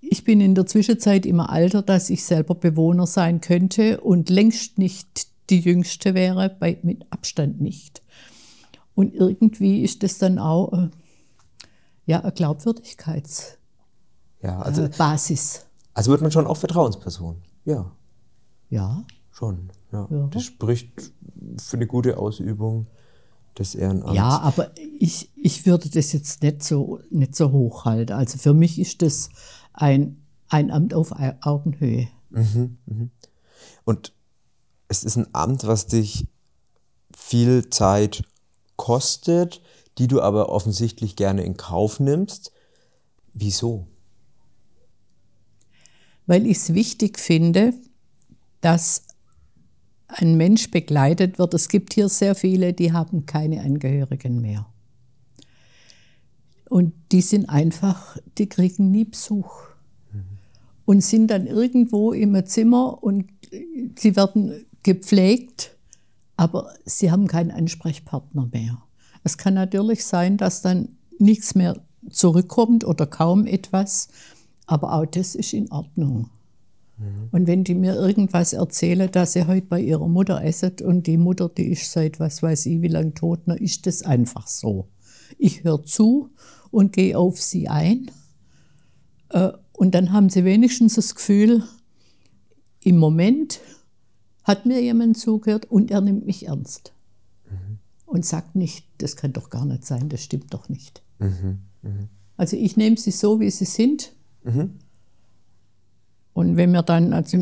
ich 0.00 0.24
bin 0.24 0.40
in 0.40 0.54
der 0.54 0.66
Zwischenzeit 0.66 1.26
immer 1.26 1.50
alter, 1.50 1.82
dass 1.82 2.10
ich 2.10 2.24
selber 2.24 2.54
Bewohner 2.54 3.06
sein 3.06 3.40
könnte 3.40 4.00
und 4.00 4.30
längst 4.30 4.78
nicht 4.78 5.28
die 5.50 5.60
Jüngste 5.60 6.14
wäre, 6.14 6.48
bei, 6.58 6.78
mit 6.82 7.06
Abstand 7.10 7.60
nicht. 7.60 8.02
Und 8.94 9.14
irgendwie 9.14 9.82
ist 9.82 10.02
das 10.02 10.18
dann 10.18 10.38
auch 10.38 10.72
äh, 10.72 10.88
ja, 12.08 12.20
eine 12.20 12.32
Glaubwürdigkeitsbasis. 12.32 13.58
ja. 14.42 14.58
Also, 14.60 14.82
Äh, 14.84 14.88
Basis. 14.96 15.66
also 15.94 16.10
wird 16.10 16.22
man 16.22 16.30
schon 16.32 16.46
auch 16.46 16.56
Vertrauensperson. 16.56 17.42
Ja, 17.64 17.92
ja. 18.70 19.04
schon. 19.30 19.70
Ja. 19.92 20.08
Ja. 20.10 20.26
Das 20.28 20.42
spricht 20.44 21.12
für 21.58 21.76
eine 21.76 21.86
gute 21.86 22.18
Ausübung 22.18 22.86
des 23.58 23.74
Ehrenamts. 23.74 24.14
Ja, 24.14 24.38
aber 24.40 24.70
ich, 24.98 25.30
ich 25.36 25.64
würde 25.66 25.88
das 25.90 26.12
jetzt 26.12 26.42
nicht 26.42 26.62
so, 26.62 27.00
nicht 27.10 27.34
so 27.36 27.50
hochhalten. 27.52 28.16
Also 28.16 28.38
für 28.38 28.54
mich 28.54 28.78
ist 28.78 29.02
das 29.02 29.28
ein, 29.72 30.22
ein 30.48 30.70
Amt 30.70 30.94
auf 30.94 31.12
Au- 31.12 31.36
Augenhöhe. 31.42 32.08
Und 33.84 34.12
es 34.88 35.04
ist 35.04 35.16
ein 35.16 35.26
Amt, 35.34 35.66
was 35.66 35.86
dich 35.86 36.26
viel 37.16 37.68
Zeit 37.70 38.22
kostet, 38.76 39.60
die 39.98 40.06
du 40.06 40.20
aber 40.20 40.48
offensichtlich 40.48 41.16
gerne 41.16 41.42
in 41.42 41.56
Kauf 41.56 42.00
nimmst. 42.00 42.52
Wieso? 43.34 43.86
Weil 46.26 46.46
ich 46.46 46.58
es 46.58 46.74
wichtig 46.74 47.18
finde, 47.18 47.74
dass 48.60 49.04
ein 50.08 50.36
Mensch 50.36 50.70
begleitet 50.70 51.38
wird. 51.38 51.54
Es 51.54 51.68
gibt 51.68 51.94
hier 51.94 52.08
sehr 52.08 52.34
viele, 52.34 52.72
die 52.72 52.92
haben 52.92 53.26
keine 53.26 53.60
Angehörigen 53.60 54.40
mehr. 54.40 54.66
Und 56.68 56.92
die 57.12 57.22
sind 57.22 57.48
einfach, 57.48 58.18
die 58.36 58.48
kriegen 58.48 58.90
nie 58.90 59.04
Besuch. 59.04 59.68
Und 60.84 61.02
sind 61.02 61.28
dann 61.28 61.46
irgendwo 61.46 62.12
im 62.12 62.46
Zimmer 62.46 63.02
und 63.02 63.30
sie 63.98 64.16
werden 64.16 64.64
gepflegt, 64.82 65.76
aber 66.36 66.72
sie 66.86 67.10
haben 67.10 67.26
keinen 67.26 67.50
Ansprechpartner 67.50 68.48
mehr. 68.50 68.82
Es 69.24 69.36
kann 69.38 69.54
natürlich 69.54 70.04
sein, 70.04 70.36
dass 70.36 70.62
dann 70.62 70.96
nichts 71.18 71.54
mehr 71.54 71.80
zurückkommt 72.10 72.84
oder 72.84 73.06
kaum 73.06 73.46
etwas, 73.46 74.08
aber 74.66 74.92
auch 74.94 75.06
das 75.06 75.34
ist 75.34 75.52
in 75.52 75.70
Ordnung. 75.70 76.30
Und 77.30 77.46
wenn 77.46 77.62
die 77.62 77.74
mir 77.74 77.94
irgendwas 77.94 78.52
erzählen, 78.52 79.08
dass 79.10 79.32
sie 79.34 79.46
heute 79.46 79.66
bei 79.66 79.80
ihrer 79.80 80.08
Mutter 80.08 80.42
essen 80.42 80.72
und 80.82 81.06
die 81.06 81.16
Mutter, 81.16 81.48
die 81.48 81.68
ist 81.68 81.92
seit 81.92 82.18
was 82.18 82.42
weiß 82.42 82.66
ich 82.66 82.82
wie 82.82 82.88
lange 82.88 83.14
tot, 83.14 83.40
dann 83.46 83.58
ist 83.58 83.86
das 83.86 84.02
einfach 84.02 84.48
so. 84.48 84.88
Ich 85.38 85.62
höre 85.62 85.84
zu 85.84 86.30
und 86.72 86.92
gehe 86.92 87.16
auf 87.16 87.40
sie 87.40 87.68
ein. 87.68 88.10
Äh, 89.30 89.52
Und 89.74 89.94
dann 89.94 90.10
haben 90.10 90.28
sie 90.28 90.44
wenigstens 90.44 90.94
das 90.94 91.14
Gefühl, 91.14 91.62
im 92.82 92.96
Moment 92.96 93.60
hat 94.42 94.66
mir 94.66 94.82
jemand 94.82 95.16
zugehört 95.18 95.70
und 95.70 95.92
er 95.92 96.00
nimmt 96.00 96.26
mich 96.26 96.46
ernst. 96.48 96.92
Und 98.10 98.24
sagt 98.24 98.56
nicht, 98.56 98.86
das 98.98 99.16
kann 99.16 99.34
doch 99.34 99.50
gar 99.50 99.66
nicht 99.66 99.84
sein, 99.84 100.08
das 100.08 100.24
stimmt 100.24 100.54
doch 100.54 100.68
nicht. 100.70 101.02
Also 102.38 102.56
ich 102.56 102.76
nehme 102.76 102.96
sie 102.96 103.10
so, 103.10 103.38
wie 103.38 103.50
sie 103.50 103.66
sind. 103.66 104.12
Und 106.32 106.56
wenn 106.56 106.72
wir 106.72 106.82
dann, 106.82 107.12
also 107.12 107.36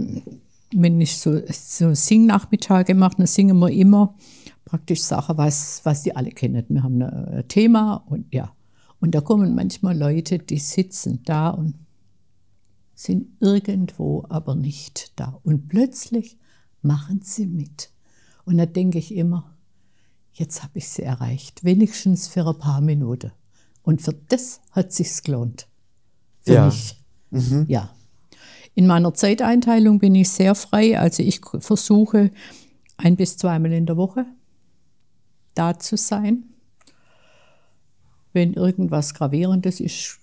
wenn 0.74 1.00
ich 1.00 1.16
so, 1.16 1.40
so 1.48 1.94
Singnachmittage 1.94 2.94
mache, 2.94 3.18
dann 3.18 3.26
singen 3.26 3.58
wir 3.58 3.70
immer 3.70 4.16
praktisch 4.64 5.02
Sachen, 5.02 5.38
was, 5.38 5.82
was 5.84 6.02
die 6.02 6.16
alle 6.16 6.30
kennen. 6.30 6.64
Wir 6.68 6.82
haben 6.82 7.00
ein 7.00 7.46
Thema 7.46 8.04
und 8.08 8.34
ja. 8.34 8.52
Und 8.98 9.14
da 9.14 9.20
kommen 9.20 9.54
manchmal 9.54 9.96
Leute, 9.96 10.38
die 10.40 10.58
sitzen 10.58 11.20
da 11.24 11.50
und 11.50 11.74
sind 12.94 13.28
irgendwo, 13.40 14.24
aber 14.28 14.56
nicht 14.56 15.12
da. 15.16 15.38
Und 15.44 15.68
plötzlich 15.68 16.38
machen 16.82 17.20
sie 17.22 17.46
mit. 17.46 17.90
Und 18.44 18.56
da 18.56 18.66
denke 18.66 18.98
ich 18.98 19.14
immer, 19.14 19.55
jetzt 20.38 20.62
habe 20.62 20.78
ich 20.78 20.88
sie 20.88 21.02
erreicht, 21.02 21.64
wenigstens 21.64 22.28
für 22.28 22.46
ein 22.46 22.58
paar 22.58 22.80
Minuten. 22.80 23.32
Und 23.82 24.02
für 24.02 24.12
das 24.28 24.60
hat 24.72 24.92
sich's 24.92 25.22
gelohnt. 25.22 25.66
Für 26.42 26.52
Ja. 26.54 26.66
mich. 26.66 27.02
Ja. 27.68 27.90
In 28.74 28.86
meiner 28.86 29.14
Zeiteinteilung 29.14 29.98
bin 29.98 30.14
ich 30.14 30.28
sehr 30.30 30.54
frei. 30.54 30.98
Also 30.98 31.22
ich 31.22 31.40
versuche 31.60 32.30
ein 32.98 33.16
bis 33.16 33.36
zweimal 33.36 33.72
in 33.72 33.86
der 33.86 33.96
Woche 33.96 34.26
da 35.54 35.78
zu 35.78 35.96
sein. 35.96 36.44
Wenn 38.32 38.52
irgendwas 38.52 39.14
Gravierendes 39.14 39.80
ist, 39.80 40.18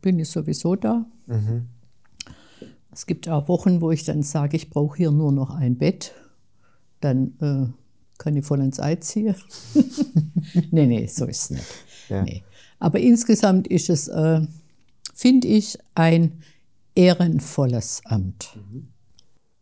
bin 0.00 0.18
ich 0.18 0.28
sowieso 0.30 0.74
da. 0.76 1.04
Es 2.90 3.06
gibt 3.06 3.28
auch 3.28 3.48
Wochen, 3.48 3.80
wo 3.80 3.90
ich 3.90 4.04
dann 4.04 4.22
sage, 4.22 4.56
ich 4.56 4.70
brauche 4.70 4.96
hier 4.96 5.10
nur 5.10 5.32
noch 5.32 5.50
ein 5.50 5.76
Bett. 5.76 6.12
Dann 7.00 7.34
äh, 7.40 7.66
kann 8.18 8.36
ich 8.36 8.44
voll 8.44 8.60
ins 8.60 8.80
Ei 8.80 8.96
ziehen. 8.96 9.34
nee, 10.70 10.86
nee, 10.86 11.06
so 11.06 11.26
ist 11.26 11.44
es 11.44 11.50
nicht. 11.50 11.66
Ja. 12.08 12.22
Nee. 12.22 12.42
Aber 12.78 13.00
insgesamt 13.00 13.66
ist 13.68 13.90
es, 13.90 14.08
äh, 14.08 14.40
finde 15.14 15.48
ich, 15.48 15.78
ein 15.94 16.42
ehrenvolles 16.94 18.02
Amt. 18.04 18.56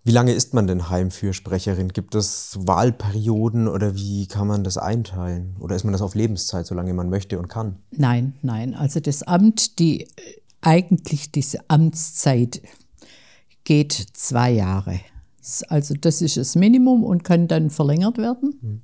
Wie 0.05 0.11
lange 0.11 0.33
ist 0.33 0.53
man 0.53 0.67
denn 0.67 0.91
Heimfürsprecherin? 0.91 1.91
Gibt 1.91 2.17
es 2.17 2.59
Wahlperioden 2.61 3.69
oder 3.69 3.95
wie 3.95 4.27
kann 4.27 4.49
man 4.49 4.65
das 4.65 4.77
einteilen? 4.77 5.55
Oder 5.61 5.77
ist 5.77 5.85
man 5.85 5.93
das 5.93 6.03
auf 6.03 6.17
Lebenszeit, 6.17 6.67
solange 6.67 6.93
man 6.93 7.09
möchte 7.09 7.39
und 7.39 7.49
kann? 7.49 7.77
Nein, 7.93 8.35
nein. 8.43 8.75
Also 8.75 8.99
das 8.99 9.23
Amt, 9.23 9.79
die 9.79 10.09
eigentlich 10.61 11.31
diese 11.31 11.61
Amtszeit 11.69 12.63
geht 13.63 13.93
zwei 13.93 14.51
Jahre. 14.51 14.99
Also 15.69 15.95
das 15.95 16.23
ist 16.23 16.37
das 16.37 16.55
Minimum 16.55 17.05
und 17.05 17.25
kann 17.25 17.49
dann 17.49 17.71
verlängert 17.71 18.19
werden. 18.19 18.55
Mhm. 18.61 18.83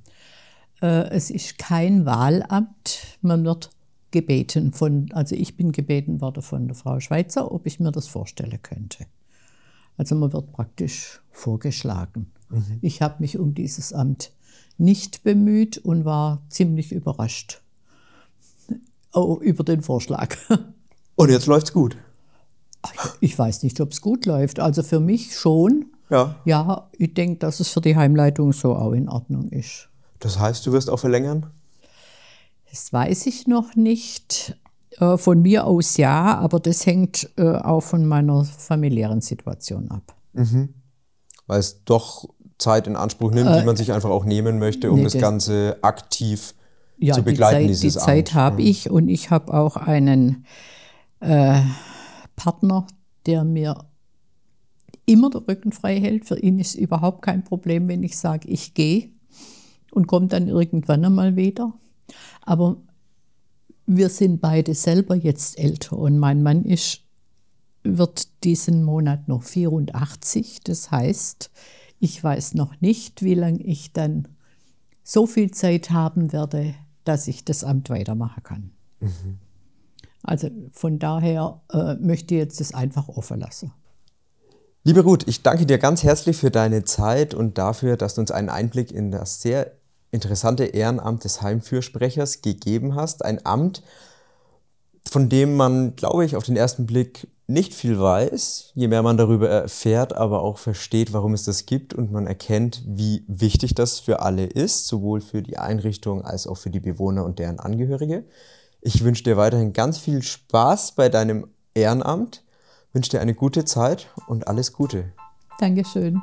Es 0.81 1.29
ist 1.29 1.57
kein 1.57 2.05
Wahlamt. 2.05 3.17
Man 3.21 3.43
wird 3.43 3.69
gebeten 4.11 4.71
von, 4.71 5.09
also 5.13 5.35
ich 5.35 5.55
bin 5.57 5.71
gebeten 5.71 6.21
worden 6.21 6.41
von 6.41 6.67
der 6.67 6.75
Frau 6.75 6.99
Schweizer, 6.99 7.51
ob 7.51 7.65
ich 7.65 7.79
mir 7.79 7.91
das 7.91 8.07
vorstellen 8.07 8.59
könnte. 8.61 9.05
Also 9.97 10.15
man 10.15 10.31
wird 10.33 10.51
praktisch 10.51 11.21
vorgeschlagen. 11.31 12.31
Mhm. 12.49 12.79
Ich 12.81 13.01
habe 13.01 13.15
mich 13.19 13.37
um 13.37 13.53
dieses 13.53 13.93
Amt 13.93 14.31
nicht 14.77 15.23
bemüht 15.23 15.77
und 15.77 16.05
war 16.05 16.41
ziemlich 16.49 16.91
überrascht 16.91 17.61
oh, 19.13 19.37
über 19.41 19.63
den 19.63 19.81
Vorschlag. 19.81 20.35
Und 21.15 21.29
jetzt 21.29 21.47
läuft's 21.47 21.73
gut. 21.73 21.97
Ich 23.19 23.37
weiß 23.37 23.63
nicht, 23.63 23.81
ob 23.81 23.91
es 23.91 24.01
gut 24.01 24.25
läuft. 24.25 24.59
Also 24.59 24.83
für 24.83 24.99
mich 25.01 25.35
schon. 25.35 25.87
Ja. 26.09 26.35
Ja, 26.45 26.89
ich 26.97 27.13
denke, 27.13 27.39
dass 27.39 27.59
es 27.59 27.69
für 27.69 27.81
die 27.81 27.95
Heimleitung 27.95 28.53
so 28.53 28.75
auch 28.75 28.93
in 28.93 29.09
Ordnung 29.09 29.49
ist. 29.49 29.89
Das 30.19 30.39
heißt, 30.39 30.65
du 30.65 30.71
wirst 30.71 30.89
auch 30.89 30.99
verlängern? 30.99 31.47
Das 32.69 32.91
weiß 32.91 33.25
ich 33.27 33.47
noch 33.47 33.75
nicht. 33.75 34.57
Äh, 34.99 35.17
von 35.17 35.41
mir 35.41 35.65
aus 35.65 35.97
ja, 35.97 36.37
aber 36.37 36.59
das 36.59 36.85
hängt 36.85 37.29
äh, 37.37 37.55
auch 37.55 37.81
von 37.81 38.05
meiner 38.05 38.43
familiären 38.43 39.21
Situation 39.21 39.89
ab. 39.91 40.15
Mhm. 40.33 40.73
Weil 41.47 41.59
es 41.59 41.83
doch 41.83 42.27
Zeit 42.57 42.87
in 42.87 42.95
Anspruch 42.95 43.31
nimmt, 43.31 43.49
äh, 43.49 43.59
die 43.59 43.65
man 43.65 43.75
sich 43.75 43.93
einfach 43.93 44.09
auch 44.09 44.25
nehmen 44.25 44.59
möchte, 44.59 44.91
um 44.91 44.97
nee, 44.97 45.03
das, 45.03 45.13
das, 45.13 45.21
Ganze 45.21 45.77
aktiv 45.81 46.53
ja, 46.97 47.13
zu 47.13 47.23
begleiten. 47.23 47.67
Die 47.67 47.73
Zeit, 47.73 47.83
die 47.83 47.91
Zeit 47.91 48.33
habe 48.33 48.61
ich 48.61 48.89
und 48.89 49.07
ich 49.07 49.31
habe 49.31 49.53
auch 49.53 49.77
einen 49.77 50.45
äh, 51.21 51.61
Partner, 52.35 52.85
der 53.25 53.43
mir 53.43 53.88
immer 55.09 55.29
den 55.29 55.43
Rücken 55.43 55.71
frei 55.71 55.99
hält. 55.99 56.25
Für 56.25 56.39
ihn 56.39 56.59
ist 56.59 56.75
überhaupt 56.75 57.23
kein 57.23 57.43
Problem, 57.43 57.87
wenn 57.87 58.03
ich 58.03 58.17
sage, 58.17 58.47
ich 58.47 58.73
gehe 58.73 59.09
und 59.91 60.07
komme 60.07 60.27
dann 60.27 60.47
irgendwann 60.47 61.03
einmal 61.03 61.35
wieder. 61.35 61.73
Aber 62.41 62.77
wir 63.85 64.09
sind 64.09 64.39
beide 64.39 64.75
selber 64.75 65.15
jetzt 65.15 65.57
älter 65.57 65.97
und 65.97 66.19
mein 66.19 66.43
Mann 66.43 66.63
ist, 66.63 67.01
wird 67.83 68.43
diesen 68.43 68.83
Monat 68.83 69.27
noch 69.27 69.43
84. 69.43 70.61
Das 70.63 70.91
heißt, 70.91 71.49
ich 71.99 72.23
weiß 72.23 72.53
noch 72.53 72.79
nicht, 72.81 73.23
wie 73.23 73.33
lange 73.33 73.61
ich 73.61 73.93
dann 73.93 74.27
so 75.03 75.25
viel 75.25 75.49
Zeit 75.51 75.89
haben 75.89 76.31
werde, 76.31 76.75
dass 77.03 77.27
ich 77.27 77.45
das 77.45 77.63
Amt 77.63 77.89
weitermachen 77.89 78.43
kann. 78.43 78.71
Mhm. 78.99 79.39
Also 80.21 80.49
von 80.71 80.99
daher 80.99 81.61
äh, 81.71 81.95
möchte 81.95 82.35
ich 82.35 82.39
jetzt 82.39 82.59
das 82.59 82.73
einfach 82.73 83.07
offen 83.07 83.39
lassen. 83.39 83.71
Liebe 84.85 85.01
Ruth, 85.01 85.27
ich 85.27 85.43
danke 85.43 85.65
dir 85.65 85.77
ganz 85.77 86.03
herzlich 86.03 86.37
für 86.37 86.51
deine 86.51 86.85
Zeit 86.85 87.33
und 87.33 87.57
dafür, 87.57 87.97
dass 87.97 88.15
du 88.15 88.21
uns 88.21 88.31
einen 88.31 88.47
Einblick 88.47 88.91
in 88.91 89.11
das 89.11 89.41
sehr 89.41 89.73
interessante 90.09 90.63
Ehrenamt 90.63 91.25
des 91.25 91.41
Heimfürsprechers 91.41 92.41
gegeben 92.41 92.95
hast. 92.95 93.25
Ein 93.25 93.45
Amt, 93.45 93.83
von 95.05 95.27
dem 95.27 95.57
man, 95.57 95.97
glaube 95.97 96.23
ich, 96.23 96.37
auf 96.37 96.45
den 96.45 96.55
ersten 96.55 96.85
Blick 96.85 97.27
nicht 97.45 97.73
viel 97.73 97.99
weiß, 97.99 98.71
je 98.73 98.87
mehr 98.87 99.03
man 99.03 99.17
darüber 99.17 99.49
erfährt, 99.49 100.13
aber 100.13 100.43
auch 100.43 100.57
versteht, 100.57 101.11
warum 101.11 101.33
es 101.33 101.43
das 101.43 101.65
gibt 101.65 101.93
und 101.93 102.13
man 102.13 102.25
erkennt, 102.25 102.81
wie 102.87 103.25
wichtig 103.27 103.75
das 103.75 103.99
für 103.99 104.21
alle 104.21 104.45
ist, 104.45 104.87
sowohl 104.87 105.19
für 105.19 105.41
die 105.41 105.57
Einrichtung 105.57 106.23
als 106.23 106.47
auch 106.47 106.57
für 106.57 106.69
die 106.69 106.79
Bewohner 106.79 107.25
und 107.25 107.39
deren 107.39 107.59
Angehörige. 107.59 108.23
Ich 108.79 109.03
wünsche 109.03 109.25
dir 109.25 109.35
weiterhin 109.35 109.73
ganz 109.73 109.97
viel 109.97 110.21
Spaß 110.21 110.93
bei 110.93 111.09
deinem 111.09 111.47
Ehrenamt, 111.73 112.43
wünsche 112.93 113.11
dir 113.11 113.21
eine 113.21 113.33
gute 113.33 113.65
Zeit 113.65 114.09
und 114.27 114.47
alles 114.47 114.73
Gute. 114.73 115.13
Dankeschön. 115.59 116.21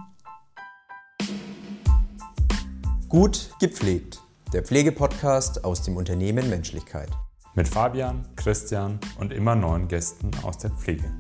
Gut 3.09 3.51
gepflegt. 3.61 4.21
Der 4.53 4.63
Pflegepodcast 4.63 5.65
aus 5.65 5.83
dem 5.83 5.97
Unternehmen 5.97 6.49
Menschlichkeit. 6.49 7.11
Mit 7.55 7.69
Fabian, 7.69 8.27
Christian 8.37 8.99
und 9.19 9.33
immer 9.33 9.55
neuen 9.55 9.89
Gästen 9.89 10.31
aus 10.43 10.59
der 10.59 10.71
Pflege. 10.71 11.11